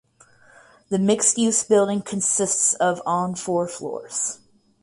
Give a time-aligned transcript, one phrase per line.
[0.89, 4.39] The mixed use building consists of on four floors.